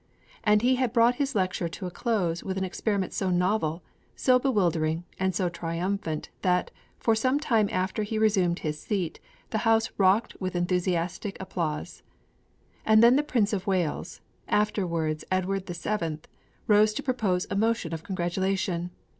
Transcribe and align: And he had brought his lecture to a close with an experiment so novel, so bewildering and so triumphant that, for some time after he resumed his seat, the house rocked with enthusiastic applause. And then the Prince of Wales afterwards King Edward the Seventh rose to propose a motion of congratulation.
And 0.43 0.63
he 0.63 0.77
had 0.77 0.93
brought 0.93 1.17
his 1.21 1.35
lecture 1.35 1.69
to 1.69 1.85
a 1.85 1.91
close 1.91 2.43
with 2.43 2.57
an 2.57 2.63
experiment 2.63 3.13
so 3.13 3.29
novel, 3.29 3.83
so 4.15 4.39
bewildering 4.39 5.03
and 5.19 5.35
so 5.35 5.47
triumphant 5.47 6.29
that, 6.41 6.71
for 6.97 7.13
some 7.13 7.39
time 7.39 7.69
after 7.71 8.01
he 8.01 8.17
resumed 8.17 8.57
his 8.65 8.79
seat, 8.81 9.19
the 9.51 9.59
house 9.59 9.91
rocked 9.99 10.35
with 10.41 10.55
enthusiastic 10.55 11.37
applause. 11.39 12.01
And 12.83 13.03
then 13.03 13.15
the 13.15 13.21
Prince 13.21 13.53
of 13.53 13.67
Wales 13.67 14.21
afterwards 14.47 15.21
King 15.29 15.37
Edward 15.37 15.67
the 15.67 15.75
Seventh 15.75 16.27
rose 16.65 16.95
to 16.95 17.03
propose 17.03 17.45
a 17.51 17.55
motion 17.55 17.93
of 17.93 18.01
congratulation. 18.01 18.89